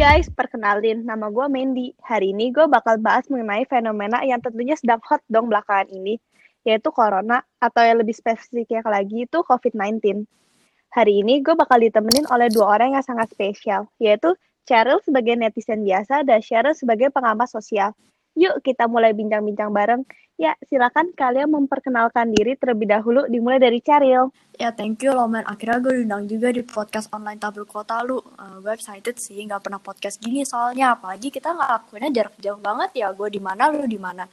[0.00, 1.92] guys, perkenalin nama gue Mandy.
[2.00, 6.16] Hari ini gue bakal bahas mengenai fenomena yang tentunya sedang hot dong belakangan ini,
[6.64, 10.24] yaitu corona atau yang lebih spesifiknya lagi itu COVID-19.
[10.96, 14.32] Hari ini gue bakal ditemenin oleh dua orang yang sangat spesial, yaitu
[14.64, 17.92] Cheryl sebagai netizen biasa dan Cheryl sebagai pengamat sosial.
[18.40, 20.02] Yuk kita mulai bincang-bincang bareng.
[20.40, 24.32] Ya, silakan kalian memperkenalkan diri terlebih dahulu, dimulai dari Cheryl.
[24.56, 25.28] Ya, thank you loh.
[25.44, 28.16] Akhirnya gue diundang juga di podcast online tabel kota lu.
[28.40, 30.96] Uh, gue excited sih, nggak pernah podcast gini soalnya.
[30.96, 33.12] Apalagi kita nggak lakuinnya jarak jauh banget ya.
[33.12, 34.24] Gue di mana, lu di mana.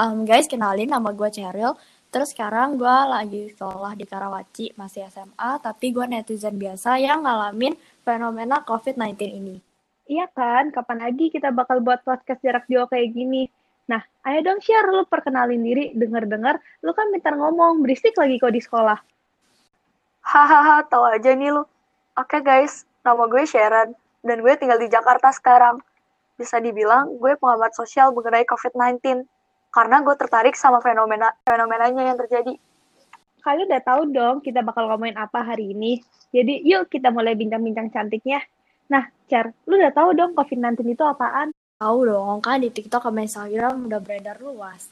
[0.00, 1.76] Um, guys, kenalin nama gue Cheryl.
[2.08, 7.76] Terus sekarang gue lagi sekolah di Karawaci, masih SMA, tapi gue netizen biasa yang ngalamin
[8.00, 9.69] fenomena COVID-19 ini.
[10.10, 13.46] Iya kan, kapan lagi kita bakal buat podcast jarak jauh kayak gini?
[13.86, 18.50] Nah, ayo dong share, lu perkenalin diri, denger-dengar, lu kan minta ngomong, berisik lagi kok
[18.50, 18.98] di sekolah.
[20.26, 21.62] Hahaha, tau aja nih lu.
[22.18, 23.94] Oke guys, nama gue Sharon,
[24.26, 25.78] dan gue tinggal di Jakarta sekarang.
[26.34, 29.22] Bisa dibilang, gue pengamat sosial mengenai COVID-19,
[29.70, 32.58] karena gue tertarik sama fenomena fenomenanya yang terjadi.
[33.46, 36.02] Kalian udah tahu dong kita bakal ngomongin apa hari ini.
[36.34, 38.42] Jadi yuk kita mulai bincang-bincang cantiknya.
[38.90, 41.54] Nah, Char, lu udah tahu dong COVID-19 itu apaan?
[41.78, 44.90] Tahu dong, kan di TikTok sama Instagram udah beredar luas.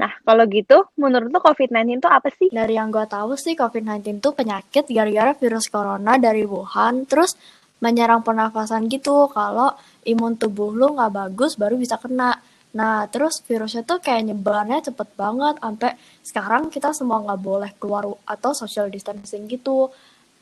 [0.00, 2.48] Nah, kalau gitu, menurut lo COVID-19 itu apa sih?
[2.48, 7.36] Dari yang gue tahu sih, COVID-19 itu penyakit gara-gara virus corona dari Wuhan, terus
[7.84, 9.28] menyerang pernafasan gitu.
[9.28, 9.76] Kalau
[10.08, 12.40] imun tubuh lu nggak bagus, baru bisa kena.
[12.72, 15.92] Nah, terus virusnya tuh kayak nyebarnya cepet banget, sampai
[16.24, 19.92] sekarang kita semua nggak boleh keluar atau social distancing gitu.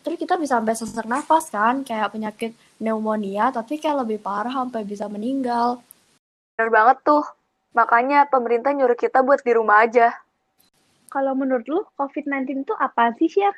[0.00, 4.84] Terus kita bisa sampai sesak nafas kan, kayak penyakit pneumonia, tapi kayak lebih parah sampai
[4.88, 5.84] bisa meninggal.
[6.56, 7.24] Bener banget tuh.
[7.76, 10.16] Makanya pemerintah nyuruh kita buat di rumah aja.
[11.12, 13.52] Kalau menurut lu, COVID-19 itu apa sih, Syar?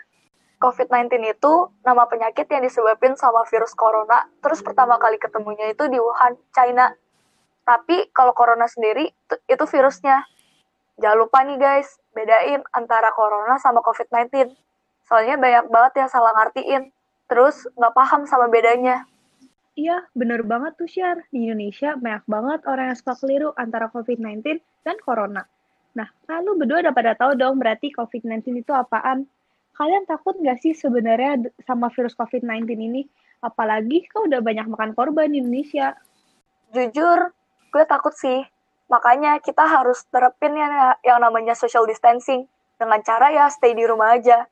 [0.63, 1.53] COVID-19 itu
[1.83, 6.95] nama penyakit yang disebabkan sama virus corona, terus pertama kali ketemunya itu di Wuhan, China.
[7.67, 9.11] Tapi kalau corona sendiri,
[9.51, 10.23] itu virusnya.
[11.03, 14.55] Jangan lupa nih guys, bedain antara corona sama COVID-19.
[15.07, 16.83] Soalnya banyak banget yang salah ngertiin,
[17.27, 19.07] terus nggak paham sama bedanya.
[19.73, 21.25] Iya, bener banget tuh, Syar.
[21.33, 25.49] Di Indonesia banyak banget orang yang suka keliru antara COVID-19 dan Corona.
[25.97, 29.25] Nah, kalau berdua udah pada tahu dong berarti COVID-19 itu apaan.
[29.73, 33.09] Kalian takut nggak sih sebenarnya sama virus COVID-19 ini?
[33.41, 35.97] Apalagi kau udah banyak makan korban di Indonesia.
[36.77, 37.33] Jujur,
[37.73, 38.45] gue takut sih.
[38.93, 42.45] Makanya kita harus terapin yang, yang namanya social distancing.
[42.77, 44.45] Dengan cara ya stay di rumah aja.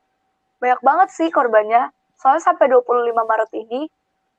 [0.61, 1.89] Banyak banget sih korbannya.
[2.21, 3.89] Soalnya sampai 25 Maret ini,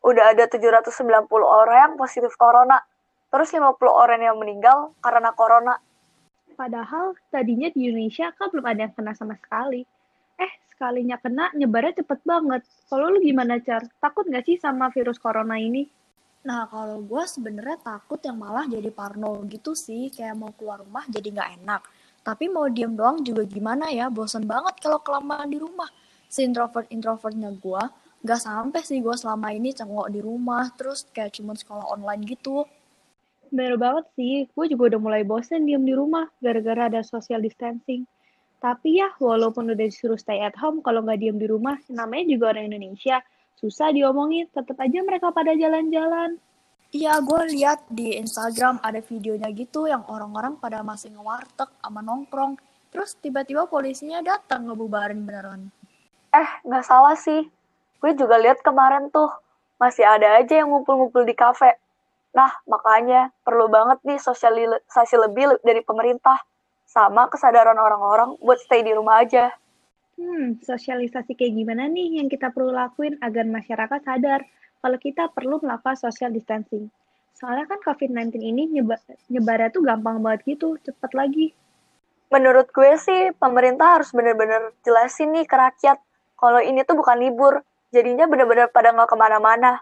[0.06, 2.78] udah ada 790 orang yang positif corona.
[3.26, 5.74] Terus 50 orang yang meninggal karena corona.
[6.54, 9.82] Padahal tadinya di Indonesia kan belum ada yang kena sama sekali.
[10.38, 12.62] Eh, sekalinya kena nyebarnya cepet banget.
[12.86, 13.82] Kalau lu gimana, Car?
[13.98, 15.90] Takut nggak sih sama virus corona ini?
[16.46, 20.12] Nah, kalau gue sebenarnya takut yang malah jadi parno gitu sih.
[20.12, 21.82] Kayak mau keluar rumah jadi nggak enak.
[22.22, 25.90] Tapi mau diem doang juga gimana ya, bosen banget kalau kelamaan di rumah.
[26.32, 27.82] Si introvert-introvertnya gue,
[28.22, 32.62] gak sampai sih gue selama ini cengok di rumah terus kayak cuma sekolah online gitu
[33.50, 38.06] bener banget sih gue juga udah mulai bosen diem di rumah gara-gara ada social distancing
[38.62, 42.54] tapi ya walaupun udah disuruh stay at home kalau nggak diem di rumah namanya juga
[42.54, 43.18] orang Indonesia
[43.58, 46.38] susah diomongin tetap aja mereka pada jalan-jalan
[46.92, 52.60] Iya, gue lihat di Instagram ada videonya gitu yang orang-orang pada masih ngewarteg sama nongkrong.
[52.92, 55.72] Terus tiba-tiba polisinya datang ngebubarin beneran.
[56.32, 57.44] Eh, nggak salah sih
[58.02, 59.30] gue juga lihat kemarin tuh
[59.78, 61.78] masih ada aja yang ngumpul-ngumpul di kafe.
[62.34, 66.42] Nah, makanya perlu banget nih sosialisasi lebih dari pemerintah
[66.82, 69.54] sama kesadaran orang-orang buat stay di rumah aja.
[70.18, 74.40] Hmm, sosialisasi kayak gimana nih yang kita perlu lakuin agar masyarakat sadar
[74.82, 76.90] kalau kita perlu melakukan social distancing.
[77.38, 78.98] Soalnya kan COVID-19 ini nyebar,
[79.30, 81.46] nyebarnya tuh gampang banget gitu, cepet lagi.
[82.34, 85.98] Menurut gue sih, pemerintah harus bener-bener jelasin nih ke rakyat
[86.42, 87.62] kalau ini tuh bukan libur,
[87.94, 89.78] jadinya bener-bener pada nggak ke mana-mana.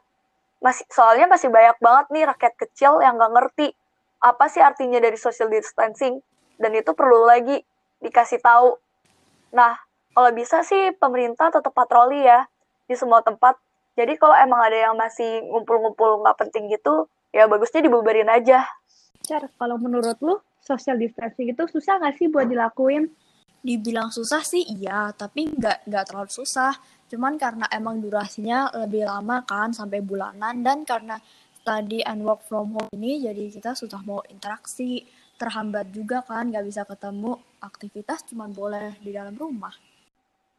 [0.60, 3.72] Masih, soalnya masih banyak banget nih rakyat kecil yang nggak ngerti
[4.20, 6.20] apa sih artinya dari social distancing,
[6.60, 7.64] dan itu perlu lagi
[8.04, 8.76] dikasih tahu.
[9.56, 9.80] Nah,
[10.12, 12.44] kalau bisa sih pemerintah tetap patroli ya
[12.84, 13.56] di semua tempat.
[13.96, 18.68] Jadi kalau emang ada yang masih ngumpul-ngumpul nggak penting gitu, ya bagusnya dibubarin aja.
[19.24, 23.08] Car, kalau menurut lu, social distancing itu susah nggak sih buat dilakuin?
[23.60, 26.72] Dibilang susah sih iya, tapi nggak nggak terlalu susah.
[27.12, 30.64] Cuman karena emang durasinya lebih lama kan sampai bulanan.
[30.64, 31.20] Dan karena
[31.60, 35.04] study and work from home ini jadi kita sudah mau interaksi.
[35.36, 37.36] Terhambat juga kan nggak bisa ketemu.
[37.60, 39.72] Aktivitas cuma boleh di dalam rumah.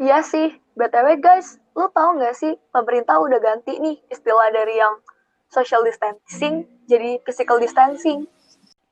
[0.01, 0.53] Iya sih.
[0.73, 4.97] Btw guys lu tau nggak sih pemerintah udah ganti nih istilah dari yang
[5.51, 8.25] social distancing jadi physical distancing.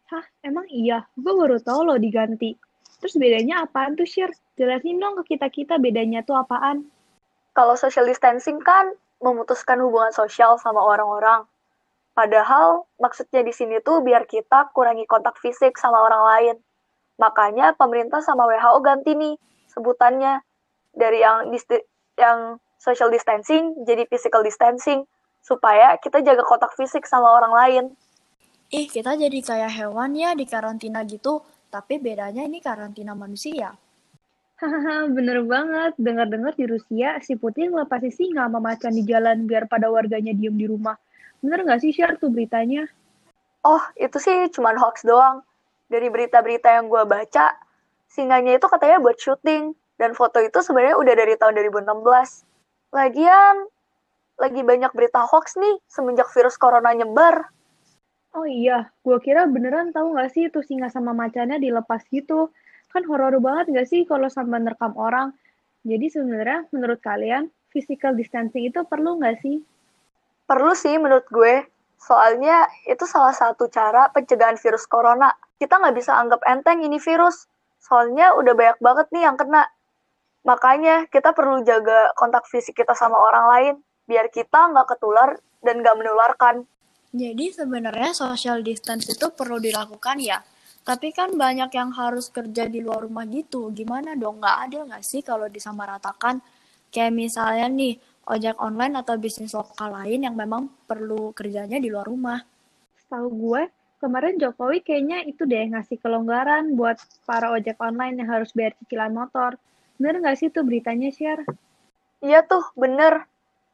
[0.10, 1.06] Hah, emang iya?
[1.14, 2.58] Gue baru tahu loh diganti.
[3.00, 4.32] Terus bedanya apaan tuh, Shir?
[4.60, 6.88] Jelasin dong ke kita-kita bedanya tuh apaan.
[7.56, 8.92] Kalau social distancing kan
[9.24, 11.48] memutuskan hubungan sosial sama orang-orang.
[12.16, 16.56] Padahal maksudnya di sini tuh biar kita kurangi kontak fisik sama orang lain.
[17.20, 19.36] Makanya pemerintah sama WHO ganti nih
[19.72, 20.44] sebutannya
[20.96, 21.48] dari yang
[22.20, 25.08] yang social distancing jadi physical distancing
[25.44, 27.86] supaya kita jaga kontak fisik sama orang lain.
[28.70, 33.78] Ih, kita jadi kayak hewan ya di karantina gitu, tapi bedanya ini karantina manusia.
[34.60, 35.96] Hahaha, bener banget.
[35.96, 40.52] Dengar-dengar di Rusia, si Putin ngelepasin singa sama macan di jalan biar pada warganya diem
[40.60, 41.00] di rumah.
[41.40, 42.84] Bener nggak sih share tuh beritanya?
[43.64, 45.48] Oh, itu sih cuma hoax doang.
[45.88, 47.56] Dari berita-berita yang gue baca,
[48.12, 49.72] singanya itu katanya buat syuting.
[49.96, 52.44] Dan foto itu sebenarnya udah dari tahun 2016.
[52.92, 53.56] Lagian,
[54.40, 57.48] lagi banyak berita hoax nih semenjak virus corona nyebar.
[58.30, 62.54] Oh iya, gue kira beneran tahu nggak sih itu singa sama macannya dilepas gitu
[62.90, 65.34] kan horor banget gak sih kalau sampai nerekam orang?
[65.86, 69.62] Jadi sebenarnya menurut kalian physical distancing itu perlu nggak sih?
[70.50, 71.70] Perlu sih menurut gue.
[72.02, 75.30] Soalnya itu salah satu cara pencegahan virus corona.
[75.62, 77.46] Kita nggak bisa anggap enteng ini virus.
[77.80, 79.70] Soalnya udah banyak banget nih yang kena.
[80.44, 83.76] Makanya kita perlu jaga kontak fisik kita sama orang lain.
[84.10, 86.66] Biar kita nggak ketular dan nggak menularkan.
[87.10, 90.40] Jadi sebenarnya social distance itu perlu dilakukan ya
[90.90, 93.70] tapi kan banyak yang harus kerja di luar rumah gitu.
[93.70, 94.42] Gimana dong?
[94.42, 96.42] Nggak adil nggak sih kalau disamaratakan?
[96.90, 97.94] Kayak misalnya nih,
[98.26, 102.42] ojek online atau bisnis lokal lain yang memang perlu kerjanya di luar rumah.
[103.06, 103.62] Tahu gue,
[104.02, 106.98] kemarin Jokowi kayaknya itu deh ngasih kelonggaran buat
[107.30, 109.62] para ojek online yang harus bayar cicilan motor.
[110.02, 111.46] Bener nggak sih tuh beritanya, share?
[112.26, 113.30] Iya tuh, bener.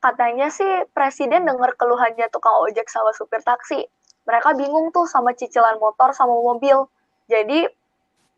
[0.05, 3.89] Katanya sih presiden denger keluhannya tukang ojek sama supir taksi.
[4.29, 6.85] Mereka bingung tuh sama cicilan motor sama mobil.
[7.25, 7.65] Jadi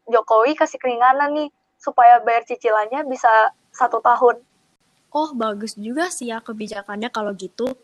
[0.08, 4.40] Jokowi kasih keringanan nih supaya bayar cicilannya bisa satu tahun.
[5.12, 7.76] Oh bagus juga sih ya kebijakannya kalau gitu.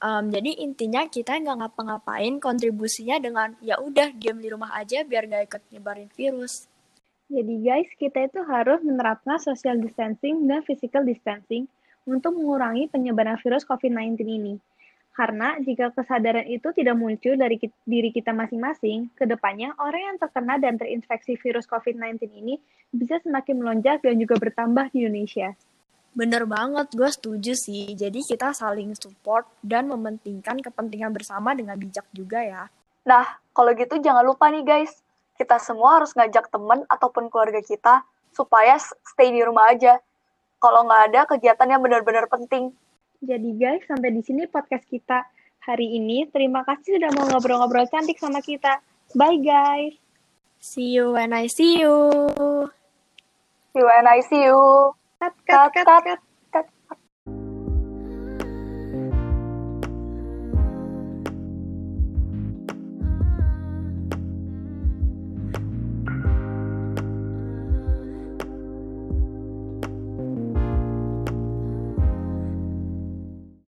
[0.00, 5.28] Um, jadi intinya kita nggak ngapa-ngapain kontribusinya dengan ya udah diam di rumah aja biar
[5.28, 6.72] gak ikut nyebarin virus.
[7.28, 11.68] Jadi guys kita itu harus menerapkan social distancing dan physical distancing
[12.06, 14.54] untuk mengurangi penyebaran virus COVID-19 ini.
[15.16, 17.56] Karena jika kesadaran itu tidak muncul dari
[17.88, 22.60] diri kita masing-masing, ke depannya orang yang terkena dan terinfeksi virus COVID-19 ini
[22.92, 25.56] bisa semakin melonjak dan juga bertambah di Indonesia.
[26.16, 27.92] Bener banget, gue setuju sih.
[27.92, 32.68] Jadi kita saling support dan mementingkan kepentingan bersama dengan bijak juga ya.
[33.04, 35.00] Nah, kalau gitu jangan lupa nih guys,
[35.36, 40.00] kita semua harus ngajak teman ataupun keluarga kita supaya stay di rumah aja.
[40.56, 42.72] Kalau nggak ada kegiatan yang benar-benar penting.
[43.20, 45.24] Jadi guys, sampai di sini podcast kita
[45.66, 46.28] hari ini.
[46.30, 48.80] Terima kasih sudah mau ngobrol-ngobrol cantik sama kita.
[49.12, 49.94] Bye guys.
[50.62, 51.94] See you when I see you.
[53.72, 54.92] See you when I see you.
[55.20, 56.02] Cut, cut, cut, cut.
[56.04, 56.20] cut.